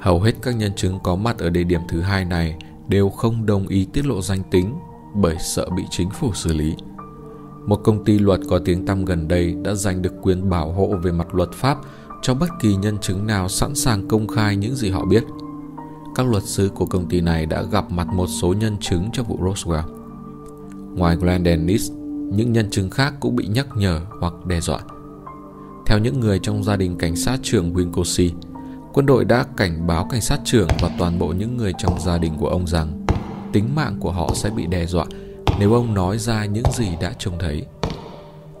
Hầu 0.00 0.20
hết 0.20 0.32
các 0.42 0.56
nhân 0.56 0.74
chứng 0.76 0.98
có 1.02 1.16
mặt 1.16 1.38
ở 1.38 1.50
địa 1.50 1.64
điểm 1.64 1.80
thứ 1.88 2.00
hai 2.00 2.24
này 2.24 2.56
đều 2.88 3.10
không 3.10 3.46
đồng 3.46 3.68
ý 3.68 3.86
tiết 3.92 4.06
lộ 4.06 4.22
danh 4.22 4.42
tính 4.50 4.74
bởi 5.14 5.36
sợ 5.40 5.68
bị 5.76 5.82
chính 5.90 6.10
phủ 6.10 6.34
xử 6.34 6.52
lý. 6.52 6.74
Một 7.66 7.76
công 7.76 8.04
ty 8.04 8.18
luật 8.18 8.40
có 8.48 8.58
tiếng 8.58 8.86
tăm 8.86 9.04
gần 9.04 9.28
đây 9.28 9.56
đã 9.62 9.74
giành 9.74 10.02
được 10.02 10.12
quyền 10.22 10.50
bảo 10.50 10.72
hộ 10.72 10.88
về 11.02 11.12
mặt 11.12 11.34
luật 11.34 11.52
pháp 11.52 11.78
cho 12.22 12.34
bất 12.34 12.48
kỳ 12.60 12.76
nhân 12.76 12.98
chứng 12.98 13.26
nào 13.26 13.48
sẵn 13.48 13.74
sàng 13.74 14.08
công 14.08 14.28
khai 14.28 14.56
những 14.56 14.74
gì 14.74 14.90
họ 14.90 15.04
biết. 15.04 15.24
Các 16.14 16.26
luật 16.26 16.42
sư 16.42 16.70
của 16.74 16.86
công 16.86 17.08
ty 17.08 17.20
này 17.20 17.46
đã 17.46 17.62
gặp 17.62 17.90
mặt 17.90 18.06
một 18.06 18.26
số 18.26 18.52
nhân 18.52 18.76
chứng 18.80 19.08
trong 19.12 19.26
vụ 19.26 19.38
Roswell. 19.40 19.82
Ngoài 20.96 21.16
Glenn 21.16 21.44
Dennis, 21.44 21.92
những 22.32 22.52
nhân 22.52 22.70
chứng 22.70 22.90
khác 22.90 23.14
cũng 23.20 23.36
bị 23.36 23.46
nhắc 23.46 23.66
nhở 23.76 24.00
hoặc 24.20 24.46
đe 24.46 24.60
dọa. 24.60 24.80
Theo 25.86 25.98
những 25.98 26.20
người 26.20 26.38
trong 26.38 26.64
gia 26.64 26.76
đình 26.76 26.98
cảnh 26.98 27.16
sát 27.16 27.38
trưởng 27.42 27.74
Wincosi, 27.74 28.30
quân 28.92 29.06
đội 29.06 29.24
đã 29.24 29.44
cảnh 29.56 29.86
báo 29.86 30.08
cảnh 30.10 30.20
sát 30.20 30.40
trưởng 30.44 30.68
và 30.80 30.90
toàn 30.98 31.18
bộ 31.18 31.28
những 31.28 31.56
người 31.56 31.72
trong 31.78 32.00
gia 32.00 32.18
đình 32.18 32.32
của 32.38 32.48
ông 32.48 32.66
rằng 32.66 33.06
tính 33.52 33.74
mạng 33.74 33.96
của 34.00 34.12
họ 34.12 34.30
sẽ 34.34 34.50
bị 34.50 34.66
đe 34.66 34.86
dọa 34.86 35.06
nếu 35.60 35.72
ông 35.72 35.94
nói 35.94 36.18
ra 36.18 36.44
những 36.44 36.72
gì 36.72 36.88
đã 37.00 37.12
trông 37.18 37.38
thấy. 37.38 37.66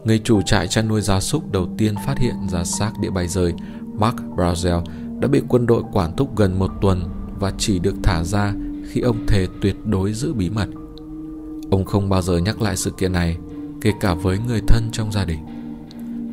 Người 0.04 0.18
chủ 0.24 0.42
trại 0.42 0.68
chăn 0.68 0.88
nuôi 0.88 1.00
gia 1.00 1.20
súc 1.20 1.52
đầu 1.52 1.68
tiên 1.78 1.94
phát 2.06 2.18
hiện 2.18 2.34
ra 2.48 2.64
xác 2.64 2.92
địa 3.00 3.10
bay 3.10 3.28
rơi, 3.28 3.54
Mark 3.98 4.16
Brazil, 4.36 4.84
đã 5.20 5.28
bị 5.28 5.42
quân 5.48 5.66
đội 5.66 5.82
quản 5.92 6.16
thúc 6.16 6.36
gần 6.36 6.58
một 6.58 6.70
tuần 6.80 7.02
và 7.38 7.52
chỉ 7.58 7.78
được 7.78 7.94
thả 8.02 8.24
ra 8.24 8.54
khi 8.90 9.00
ông 9.00 9.26
thề 9.26 9.46
tuyệt 9.62 9.76
đối 9.84 10.12
giữ 10.12 10.32
bí 10.32 10.50
mật. 10.50 10.68
Ông 11.70 11.84
không 11.84 12.08
bao 12.08 12.22
giờ 12.22 12.38
nhắc 12.38 12.62
lại 12.62 12.76
sự 12.76 12.90
kiện 12.90 13.12
này, 13.12 13.36
kể 13.80 13.92
cả 14.00 14.14
với 14.14 14.38
người 14.38 14.60
thân 14.68 14.88
trong 14.92 15.12
gia 15.12 15.24
đình. 15.24 15.40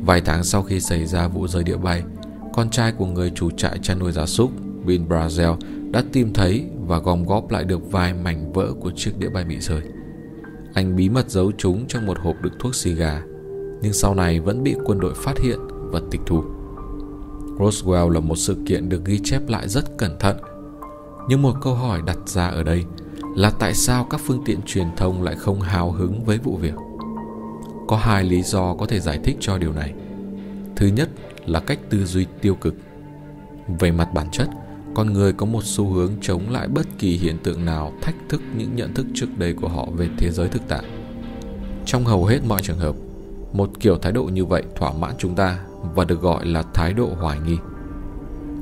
Vài 0.04 0.20
tháng 0.20 0.44
sau 0.44 0.62
khi 0.62 0.80
xảy 0.80 1.06
ra 1.06 1.28
vụ 1.28 1.48
rơi 1.48 1.64
địa 1.64 1.76
bay, 1.76 2.02
con 2.52 2.70
trai 2.70 2.92
của 2.92 3.06
người 3.06 3.32
chủ 3.34 3.50
trại 3.50 3.78
chăn 3.82 3.98
nuôi 3.98 4.12
gia 4.12 4.26
súc, 4.26 4.50
Bill 4.86 5.04
Brazil, 5.04 5.56
đã 5.90 6.04
tìm 6.12 6.32
thấy 6.32 6.64
và 6.86 6.98
gom 6.98 7.24
góp 7.24 7.50
lại 7.50 7.64
được 7.64 7.90
vài 7.90 8.14
mảnh 8.14 8.52
vỡ 8.52 8.72
của 8.80 8.90
chiếc 8.96 9.18
đĩa 9.18 9.28
bay 9.28 9.44
bị 9.44 9.60
rơi. 9.60 9.82
Anh 10.74 10.96
bí 10.96 11.08
mật 11.08 11.30
giấu 11.30 11.52
chúng 11.58 11.86
trong 11.88 12.06
một 12.06 12.18
hộp 12.18 12.42
đựng 12.42 12.52
thuốc 12.58 12.74
xì 12.74 12.94
gà, 12.94 13.22
nhưng 13.82 13.92
sau 13.92 14.14
này 14.14 14.40
vẫn 14.40 14.62
bị 14.62 14.74
quân 14.84 15.00
đội 15.00 15.14
phát 15.14 15.38
hiện 15.38 15.58
và 15.70 16.00
tịch 16.10 16.20
thu. 16.26 16.44
Roswell 17.58 18.08
là 18.08 18.20
một 18.20 18.36
sự 18.36 18.56
kiện 18.66 18.88
được 18.88 19.04
ghi 19.04 19.20
chép 19.24 19.48
lại 19.48 19.68
rất 19.68 19.98
cẩn 19.98 20.18
thận. 20.18 20.36
Nhưng 21.28 21.42
một 21.42 21.54
câu 21.62 21.74
hỏi 21.74 22.02
đặt 22.06 22.18
ra 22.26 22.48
ở 22.48 22.62
đây 22.62 22.84
là 23.36 23.50
tại 23.50 23.74
sao 23.74 24.06
các 24.10 24.20
phương 24.24 24.42
tiện 24.44 24.58
truyền 24.66 24.86
thông 24.96 25.22
lại 25.22 25.34
không 25.34 25.60
hào 25.60 25.92
hứng 25.92 26.24
với 26.24 26.38
vụ 26.38 26.56
việc? 26.56 26.74
Có 27.88 27.96
hai 27.96 28.24
lý 28.24 28.42
do 28.42 28.74
có 28.74 28.86
thể 28.86 29.00
giải 29.00 29.20
thích 29.24 29.36
cho 29.40 29.58
điều 29.58 29.72
này. 29.72 29.94
Thứ 30.76 30.86
nhất 30.86 31.08
là 31.46 31.60
cách 31.60 31.78
tư 31.90 32.04
duy 32.04 32.26
tiêu 32.40 32.54
cực. 32.54 32.74
Về 33.80 33.90
mặt 33.90 34.08
bản 34.14 34.26
chất, 34.32 34.48
con 34.98 35.12
người 35.12 35.32
có 35.32 35.46
một 35.46 35.64
xu 35.64 35.92
hướng 35.92 36.12
chống 36.20 36.50
lại 36.50 36.68
bất 36.68 36.86
kỳ 36.98 37.16
hiện 37.16 37.38
tượng 37.42 37.64
nào 37.64 37.92
thách 38.02 38.14
thức 38.28 38.42
những 38.56 38.76
nhận 38.76 38.94
thức 38.94 39.06
trước 39.14 39.26
đây 39.38 39.52
của 39.52 39.68
họ 39.68 39.88
về 39.96 40.08
thế 40.18 40.30
giới 40.30 40.48
thực 40.48 40.62
tại. 40.68 40.82
Trong 41.86 42.04
hầu 42.04 42.24
hết 42.24 42.38
mọi 42.48 42.62
trường 42.62 42.78
hợp, 42.78 42.94
một 43.52 43.70
kiểu 43.80 43.98
thái 43.98 44.12
độ 44.12 44.24
như 44.24 44.44
vậy 44.44 44.62
thỏa 44.76 44.92
mãn 44.92 45.14
chúng 45.18 45.34
ta 45.34 45.58
và 45.94 46.04
được 46.04 46.20
gọi 46.20 46.46
là 46.46 46.62
thái 46.74 46.92
độ 46.92 47.08
hoài 47.20 47.38
nghi. 47.46 47.56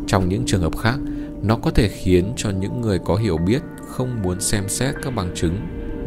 Trong 0.06 0.28
những 0.28 0.42
trường 0.46 0.60
hợp 0.60 0.78
khác, 0.78 0.96
nó 1.42 1.56
có 1.56 1.70
thể 1.70 1.88
khiến 1.88 2.32
cho 2.36 2.50
những 2.50 2.80
người 2.80 2.98
có 2.98 3.16
hiểu 3.16 3.38
biết 3.38 3.62
không 3.88 4.22
muốn 4.22 4.40
xem 4.40 4.68
xét 4.68 4.94
các 5.02 5.14
bằng 5.14 5.30
chứng, 5.34 5.56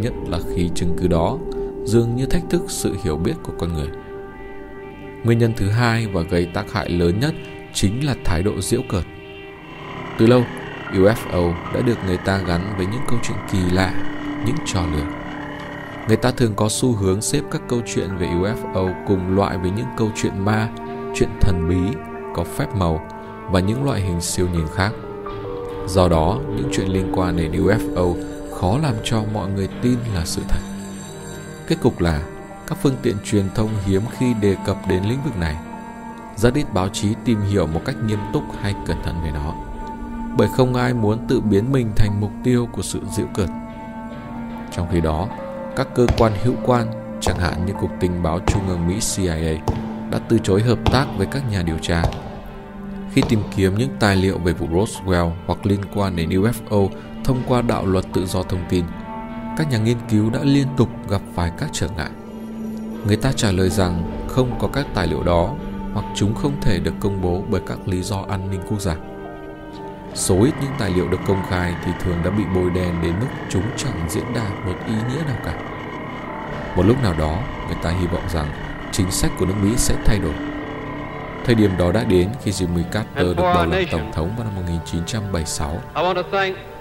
nhất 0.02 0.14
là 0.28 0.40
khi 0.56 0.70
chứng 0.76 0.96
cứ 1.02 1.08
đó 1.08 1.38
dường 1.86 2.16
như 2.16 2.26
thách 2.26 2.44
thức 2.50 2.62
sự 2.68 2.96
hiểu 3.04 3.18
biết 3.18 3.36
của 3.44 3.54
con 3.60 3.74
người. 3.74 3.88
Nguyên 5.24 5.38
nhân 5.38 5.54
thứ 5.58 5.70
hai 5.70 6.08
và 6.08 6.22
gây 6.22 6.46
tác 6.54 6.72
hại 6.72 6.90
lớn 6.90 7.20
nhất 7.20 7.34
chính 7.74 8.06
là 8.06 8.16
thái 8.26 8.44
độ 8.44 8.62
diễu 8.62 8.82
cợt. 8.90 9.04
Từ 10.20 10.26
lâu, 10.26 10.44
UFO 10.92 11.54
đã 11.74 11.82
được 11.82 11.98
người 12.06 12.18
ta 12.18 12.38
gắn 12.38 12.74
với 12.78 12.86
những 12.86 13.02
câu 13.08 13.20
chuyện 13.24 13.38
kỳ 13.52 13.60
lạ, 13.72 13.94
những 14.46 14.56
trò 14.66 14.82
lừa. 14.94 15.06
Người 16.08 16.18
ta 16.18 16.32
thường 16.32 16.54
có 16.56 16.70
xu 16.70 16.94
hướng 16.94 17.22
xếp 17.22 17.42
các 17.52 17.62
câu 17.70 17.82
chuyện 17.86 18.18
về 18.18 18.28
UFO 18.28 18.94
cùng 19.08 19.36
loại 19.36 19.58
với 19.58 19.72
những 19.72 19.86
câu 19.98 20.12
chuyện 20.16 20.46
ma, 20.46 20.70
chuyện 21.16 21.30
thần 21.42 21.70
bí, 21.70 21.98
có 22.36 22.44
phép 22.44 22.76
màu 22.76 23.08
và 23.52 23.60
những 23.60 23.84
loại 23.84 24.02
hình 24.02 24.22
siêu 24.22 24.48
nhiên 24.54 24.68
khác. 24.76 24.92
Do 25.88 26.10
đó, 26.10 26.40
những 26.56 26.70
chuyện 26.72 26.88
liên 26.88 27.12
quan 27.16 27.38
đến 27.38 27.52
UFO 27.52 28.16
khó 28.60 28.78
làm 28.84 28.96
cho 29.04 29.24
mọi 29.34 29.50
người 29.50 29.70
tin 29.82 29.98
là 30.16 30.26
sự 30.26 30.42
thật. 30.48 30.60
Kết 31.68 31.76
cục 31.82 32.02
là 32.02 32.22
các 32.68 32.78
phương 32.82 32.96
tiện 33.02 33.16
truyền 33.26 33.46
thông 33.56 33.70
hiếm 33.86 34.02
khi 34.18 34.34
đề 34.42 34.56
cập 34.66 34.78
đến 34.88 35.04
lĩnh 35.04 35.24
vực 35.24 35.38
này. 35.38 35.56
Rất 36.36 36.54
ít 36.54 36.74
báo 36.74 36.90
chí 36.90 37.14
tìm 37.26 37.42
hiểu 37.42 37.68
một 37.68 37.82
cách 37.86 37.96
nghiêm 38.06 38.20
túc 38.34 38.44
hay 38.62 38.76
cẩn 38.86 38.98
thận 39.04 39.16
về 39.24 39.32
nó. 39.32 39.69
Bởi 40.38 40.48
không 40.48 40.74
ai 40.74 40.94
muốn 40.94 41.28
tự 41.28 41.42
biến 41.42 41.72
mình 41.72 41.92
thành 41.96 42.22
mục 42.22 42.32
tiêu 42.44 42.68
của 42.72 42.82
sự 42.82 43.02
giễu 43.12 43.28
cợt. 43.34 43.50
Trong 44.72 44.88
khi 44.92 45.02
đó, 45.02 45.28
các 45.76 45.88
cơ 45.96 46.08
quan 46.18 46.34
hữu 46.44 46.54
quan, 46.66 46.88
chẳng 47.22 47.40
hạn 47.40 47.66
như 47.66 47.74
Cục 47.82 47.92
Tình 48.00 48.24
báo 48.24 48.40
Trung 48.48 48.68
ương 48.68 48.88
Mỹ 48.88 49.00
CIA, 49.16 49.58
đã 50.12 50.20
từ 50.30 50.40
chối 50.44 50.62
hợp 50.62 50.80
tác 50.92 51.06
với 51.18 51.28
các 51.32 51.52
nhà 51.52 51.62
điều 51.62 51.78
tra. 51.78 52.04
Khi 53.12 53.22
tìm 53.30 53.40
kiếm 53.56 53.76
những 53.78 53.90
tài 54.00 54.16
liệu 54.16 54.38
về 54.38 54.54
vụ 54.54 54.68
Roswell 54.68 55.32
hoặc 55.46 55.66
liên 55.66 55.80
quan 55.96 56.16
đến 56.16 56.30
UFO 56.30 56.90
thông 57.24 57.42
qua 57.48 57.62
đạo 57.62 57.86
luật 57.86 58.06
tự 58.14 58.26
do 58.26 58.44
thông 58.44 58.66
tin, 58.70 58.86
các 59.58 59.72
nhà 59.72 59.78
nghiên 59.78 59.98
cứu 60.10 60.30
đã 60.30 60.40
liên 60.44 60.68
tục 60.78 60.90
gặp 61.10 61.22
phải 61.36 61.52
các 61.58 61.70
trở 61.74 61.88
ngại. 61.98 62.10
Người 63.08 63.16
ta 63.16 63.32
trả 63.32 63.52
lời 63.52 63.70
rằng 63.70 64.26
không 64.28 64.60
có 64.60 64.68
các 64.74 64.88
tài 64.94 65.08
liệu 65.08 65.24
đó 65.24 65.56
hoặc 65.94 66.06
chúng 66.16 66.36
không 66.36 66.54
thể 66.62 66.80
được 66.80 66.94
công 67.00 67.22
bố 67.22 67.42
bởi 67.50 67.62
các 67.68 67.88
lý 67.88 68.02
do 68.02 68.26
an 68.30 68.52
ninh 68.52 68.62
quốc 68.70 68.82
gia. 68.82 68.96
Số 70.16 70.44
ít 70.44 70.54
những 70.62 70.72
tài 70.80 70.92
liệu 70.92 71.08
được 71.08 71.20
công 71.28 71.44
khai 71.50 71.74
thì 71.86 71.92
thường 72.04 72.18
đã 72.24 72.30
bị 72.32 72.44
bôi 72.56 72.70
đen 72.70 72.96
đến 73.02 73.14
mức 73.20 73.28
chúng 73.50 73.64
chẳng 73.78 74.10
diễn 74.10 74.34
đạt 74.36 74.52
một 74.66 74.76
ý 74.88 74.94
nghĩa 74.94 75.24
nào 75.28 75.38
cả. 75.46 75.54
Một 76.76 76.84
lúc 76.86 77.04
nào 77.04 77.14
đó, 77.14 77.40
người 77.68 77.78
ta 77.84 77.90
hy 77.90 78.08
vọng 78.08 78.24
rằng 78.34 78.48
chính 78.92 79.12
sách 79.12 79.32
của 79.40 79.46
nước 79.46 79.54
Mỹ 79.64 79.74
sẽ 79.78 79.96
thay 80.06 80.20
đổi. 80.20 80.34
Thời 81.46 81.56
điểm 81.56 81.78
đó 81.78 81.92
đã 81.92 82.04
đến 82.04 82.30
khi 82.44 82.52
Jimmy 82.52 82.84
Carter 82.92 83.28
được 83.28 83.34
bầu 83.38 83.66
làm 83.66 83.86
tổng 83.92 84.12
thống 84.14 84.34
vào 84.38 84.46
năm 84.46 84.56
1976. 84.56 85.82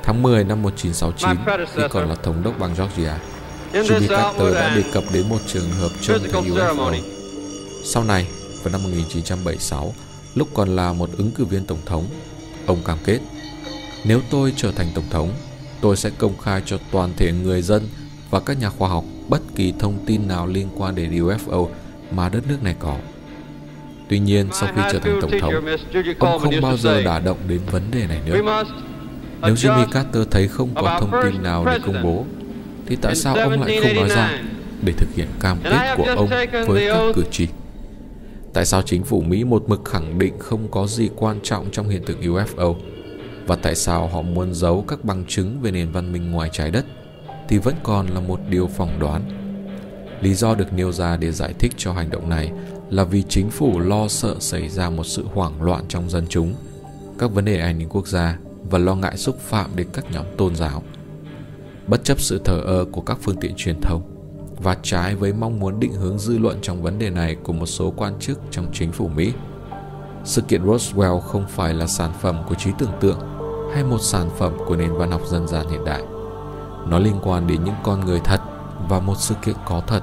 Tháng 0.03 0.23
10 0.23 0.45
năm 0.45 0.63
1969, 0.63 1.37
khi 1.75 1.83
còn 1.91 2.09
là 2.09 2.15
thống 2.15 2.43
đốc 2.43 2.59
bang 2.59 2.75
Georgia, 2.75 3.19
Jimmy 3.73 4.09
Carter 4.09 4.55
đã 4.55 4.77
đề 4.77 4.83
cập 4.93 5.05
đến 5.13 5.29
một 5.29 5.39
trường 5.47 5.71
hợp 5.71 5.89
trông 6.01 6.19
thấy 6.33 6.43
UFO. 6.43 6.95
Sau 7.85 8.05
này, 8.05 8.27
vào 8.63 8.73
năm 8.73 8.83
1976, 8.83 9.95
lúc 10.35 10.49
còn 10.55 10.77
là 10.77 10.93
một 10.93 11.11
ứng 11.19 11.31
cử 11.31 11.45
viên 11.45 11.65
tổng 11.65 11.79
thống, 11.87 12.05
ông 12.69 12.83
cam 12.85 12.99
kết 13.05 13.19
nếu 14.05 14.21
tôi 14.31 14.53
trở 14.57 14.73
thành 14.73 14.87
tổng 14.95 15.05
thống, 15.11 15.31
tôi 15.81 15.97
sẽ 15.97 16.11
công 16.19 16.39
khai 16.39 16.63
cho 16.67 16.79
toàn 16.91 17.11
thể 17.17 17.33
người 17.33 17.63
dân 17.63 17.89
và 18.31 18.41
các 18.41 18.61
nhà 18.61 18.71
khoa 18.71 18.89
học 18.89 19.05
bất 19.29 19.41
kỳ 19.55 19.73
thông 19.79 19.99
tin 20.07 20.29
nào 20.29 20.47
liên 20.47 20.69
quan 20.77 20.95
đến 20.95 21.11
UFO 21.11 21.69
mà 22.11 22.29
đất 22.29 22.47
nước 22.49 22.63
này 22.63 22.75
có. 22.79 22.97
Tuy 24.09 24.19
nhiên, 24.19 24.49
sau 24.53 24.69
khi 24.77 24.83
trở 24.93 24.99
thành 24.99 25.19
tổng 25.21 25.31
thống, 25.41 25.55
ông 26.19 26.41
không 26.41 26.61
bao 26.63 26.77
giờ 26.77 27.03
đả 27.03 27.19
động 27.19 27.39
đến 27.49 27.61
vấn 27.71 27.91
đề 27.91 28.07
này 28.07 28.21
nữa. 28.27 28.65
Nếu 29.43 29.55
Jimmy 29.55 29.87
Carter 29.93 30.23
thấy 30.31 30.49
không 30.49 30.75
có 30.75 30.99
thông 31.01 31.23
tin 31.23 31.43
nào 31.43 31.65
để 31.67 31.79
công 31.87 32.03
bố, 32.03 32.25
thì 32.87 32.97
tại 32.97 33.15
sao 33.15 33.35
ông 33.35 33.61
lại 33.61 33.81
không 33.83 33.95
nói 33.95 34.09
ra 34.09 34.43
để 34.83 34.93
thực 34.97 35.09
hiện 35.17 35.29
cam 35.41 35.59
kết 35.65 35.95
của 35.97 36.15
ông 36.17 36.29
với 36.67 36.89
các 36.89 37.13
cử 37.15 37.23
tri? 37.31 37.47
Tại 38.59 38.65
sao 38.65 38.83
chính 38.83 39.05
phủ 39.05 39.21
Mỹ 39.21 39.45
một 39.45 39.69
mực 39.69 39.85
khẳng 39.85 40.19
định 40.19 40.39
không 40.39 40.69
có 40.71 40.87
gì 40.87 41.11
quan 41.17 41.41
trọng 41.43 41.71
trong 41.71 41.89
hiện 41.89 42.03
tượng 42.07 42.21
UFO? 42.21 42.75
Và 43.47 43.57
tại 43.57 43.75
sao 43.75 44.09
họ 44.09 44.23
muốn 44.23 44.55
giấu 44.55 44.85
các 44.89 45.05
bằng 45.05 45.25
chứng 45.29 45.61
về 45.61 45.71
nền 45.71 45.93
văn 45.93 46.13
minh 46.13 46.31
ngoài 46.31 46.51
trái 46.53 46.71
đất 46.71 46.87
thì 47.49 47.59
vẫn 47.59 47.75
còn 47.83 48.07
là 48.07 48.21
một 48.21 48.41
điều 48.49 48.67
phỏng 48.67 48.99
đoán. 48.99 49.23
Lý 50.21 50.35
do 50.35 50.55
được 50.55 50.73
nêu 50.73 50.93
ra 50.93 51.17
để 51.17 51.33
giải 51.33 51.55
thích 51.59 51.73
cho 51.77 51.93
hành 51.93 52.11
động 52.11 52.29
này 52.29 52.53
là 52.91 53.05
vì 53.05 53.23
chính 53.23 53.51
phủ 53.51 53.81
lo 53.81 54.09
sợ 54.09 54.37
xảy 54.41 54.69
ra 54.69 54.91
một 54.91 55.05
sự 55.05 55.25
hoảng 55.35 55.63
loạn 55.63 55.85
trong 55.89 56.11
dân 56.11 56.27
chúng, 56.29 56.55
các 57.19 57.33
vấn 57.33 57.45
đề 57.45 57.61
an 57.61 57.79
ninh 57.79 57.89
quốc 57.89 58.09
gia 58.09 58.39
và 58.71 58.79
lo 58.79 58.95
ngại 58.95 59.17
xúc 59.17 59.39
phạm 59.41 59.71
đến 59.77 59.87
các 59.93 60.05
nhóm 60.13 60.27
tôn 60.37 60.57
giáo. 60.57 60.83
Bất 61.87 62.05
chấp 62.05 62.21
sự 62.21 62.41
thờ 62.45 62.61
ơ 62.61 62.85
của 62.93 63.01
các 63.01 63.19
phương 63.23 63.37
tiện 63.41 63.55
truyền 63.57 63.81
thông 63.81 64.18
và 64.59 64.77
trái 64.83 65.15
với 65.15 65.33
mong 65.33 65.61
muốn 65.61 65.81
định 65.81 65.93
hướng 65.93 66.19
dư 66.19 66.39
luận 66.39 66.59
trong 66.63 66.83
vấn 66.83 66.99
đề 66.99 67.11
này 67.11 67.37
của 67.43 67.53
một 67.53 67.67
số 67.67 67.93
quan 67.97 68.19
chức 68.21 68.41
trong 68.51 68.67
chính 68.73 68.93
phủ 68.93 69.09
Mỹ, 69.09 69.33
sự 70.25 70.43
kiện 70.43 70.67
Roswell 70.67 71.21
không 71.21 71.47
phải 71.49 71.75
là 71.75 71.87
sản 71.87 72.13
phẩm 72.21 72.37
của 72.49 72.55
trí 72.55 72.71
tưởng 72.79 72.93
tượng 73.01 73.19
hay 73.75 73.85
một 73.85 73.99
sản 74.01 74.31
phẩm 74.39 74.53
của 74.67 74.77
nền 74.77 74.93
văn 74.93 75.11
học 75.11 75.21
dân 75.27 75.49
gian 75.49 75.69
hiện 75.71 75.85
đại. 75.85 76.03
Nó 76.87 76.99
liên 76.99 77.17
quan 77.23 77.47
đến 77.47 77.65
những 77.65 77.75
con 77.83 78.05
người 78.05 78.21
thật 78.25 78.41
và 78.89 79.01
một 79.01 79.15
sự 79.19 79.35
kiện 79.43 79.55
có 79.67 79.83
thật. 79.87 80.03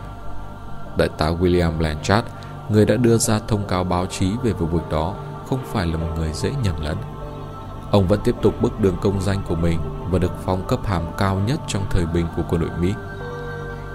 Đại 0.97 1.09
tá 1.17 1.31
William 1.31 1.77
Blanchard, 1.77 2.27
người 2.69 2.85
đã 2.85 2.95
đưa 2.95 3.17
ra 3.17 3.39
thông 3.47 3.67
cáo 3.67 3.83
báo 3.83 4.05
chí 4.05 4.31
về 4.43 4.51
vụ 4.51 4.65
việc 4.65 4.89
đó, 4.91 5.15
không 5.47 5.59
phải 5.65 5.87
là 5.87 5.97
một 5.97 6.07
người 6.17 6.33
dễ 6.33 6.51
nhầm 6.63 6.81
lẫn. 6.81 6.97
Ông 7.91 8.07
vẫn 8.07 8.19
tiếp 8.23 8.35
tục 8.41 8.61
bước 8.61 8.79
đường 8.79 8.95
công 9.01 9.21
danh 9.21 9.41
của 9.47 9.55
mình 9.55 9.79
và 10.11 10.19
được 10.19 10.31
phong 10.45 10.67
cấp 10.67 10.79
hàm 10.85 11.03
cao 11.17 11.41
nhất 11.47 11.59
trong 11.67 11.85
thời 11.89 12.05
bình 12.05 12.25
của 12.35 12.43
quân 12.49 12.61
đội 12.61 12.69
Mỹ. 12.79 12.93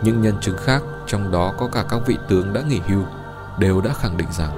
Những 0.03 0.23
nhân 0.23 0.35
chứng 0.41 0.57
khác, 0.57 0.83
trong 1.07 1.33
đó 1.33 1.53
có 1.59 1.69
cả 1.73 1.85
các 1.89 2.01
vị 2.07 2.19
tướng 2.29 2.53
đã 2.53 2.61
nghỉ 2.61 2.81
hưu, 2.89 3.03
đều 3.59 3.81
đã 3.81 3.91
khẳng 3.95 4.17
định 4.17 4.29
rằng 4.31 4.51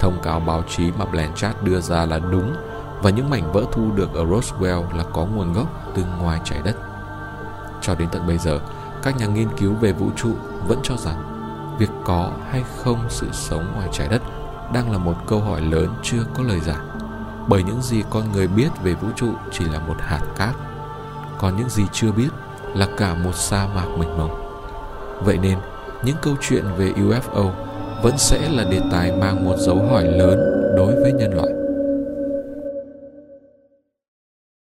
thông 0.00 0.22
cáo 0.22 0.40
báo 0.40 0.62
chí 0.68 0.90
mà 0.98 1.04
Blanchard 1.04 1.56
đưa 1.62 1.80
ra 1.80 2.06
là 2.06 2.18
đúng 2.18 2.54
và 3.02 3.10
những 3.10 3.30
mảnh 3.30 3.52
vỡ 3.52 3.64
thu 3.72 3.90
được 3.94 4.14
ở 4.14 4.24
Roswell 4.24 4.96
là 4.96 5.04
có 5.12 5.26
nguồn 5.26 5.52
gốc 5.52 5.68
từ 5.94 6.02
ngoài 6.20 6.40
trái 6.44 6.60
đất. 6.64 6.76
Cho 7.80 7.94
đến 7.94 8.08
tận 8.12 8.26
bây 8.26 8.38
giờ, 8.38 8.60
các 9.02 9.16
nhà 9.16 9.26
nghiên 9.26 9.48
cứu 9.58 9.74
về 9.74 9.92
vũ 9.92 10.10
trụ 10.16 10.32
vẫn 10.68 10.78
cho 10.82 10.96
rằng 10.96 11.36
việc 11.78 11.90
có 12.04 12.30
hay 12.50 12.64
không 12.76 12.98
sự 13.08 13.26
sống 13.32 13.72
ngoài 13.74 13.88
trái 13.92 14.08
đất 14.08 14.22
đang 14.72 14.92
là 14.92 14.98
một 14.98 15.14
câu 15.26 15.40
hỏi 15.40 15.60
lớn 15.60 15.94
chưa 16.02 16.24
có 16.34 16.42
lời 16.42 16.60
giải 16.60 16.80
bởi 17.48 17.62
những 17.62 17.82
gì 17.82 18.02
con 18.10 18.32
người 18.32 18.48
biết 18.48 18.68
về 18.82 18.94
vũ 18.94 19.08
trụ 19.16 19.28
chỉ 19.52 19.64
là 19.64 19.78
một 19.78 19.96
hạt 19.98 20.20
cát 20.36 20.54
còn 21.38 21.56
những 21.56 21.68
gì 21.68 21.84
chưa 21.92 22.12
biết 22.12 22.28
là 22.74 22.88
cả 22.96 23.14
một 23.14 23.34
sa 23.34 23.68
mạc 23.74 23.86
mênh 23.98 24.18
mông 24.18 24.45
vậy 25.24 25.38
nên, 25.42 25.58
những 26.04 26.16
câu 26.22 26.34
chuyện 26.40 26.64
về 26.78 26.92
ufo 26.92 27.50
vẫn 28.02 28.18
sẽ 28.18 28.48
là 28.50 28.64
đề 28.64 28.80
tài 28.92 29.12
mang 29.12 29.44
một 29.44 29.56
dấu 29.58 29.76
hỏi 29.90 30.04
lớn 30.04 30.38
đối 30.76 30.94
với 30.94 31.12
nhân 31.12 31.34
loại. 31.34 31.65